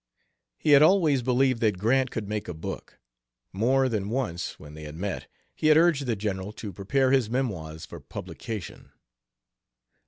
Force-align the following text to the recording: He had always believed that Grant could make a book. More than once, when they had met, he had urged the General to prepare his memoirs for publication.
He 0.57 0.71
had 0.71 0.81
always 0.81 1.21
believed 1.21 1.61
that 1.61 1.77
Grant 1.77 2.09
could 2.09 2.27
make 2.27 2.47
a 2.47 2.55
book. 2.55 2.97
More 3.53 3.87
than 3.87 4.09
once, 4.09 4.57
when 4.59 4.73
they 4.73 4.81
had 4.85 4.95
met, 4.95 5.27
he 5.53 5.67
had 5.67 5.77
urged 5.77 6.07
the 6.07 6.15
General 6.15 6.51
to 6.53 6.73
prepare 6.73 7.11
his 7.11 7.29
memoirs 7.29 7.85
for 7.85 7.99
publication. 7.99 8.89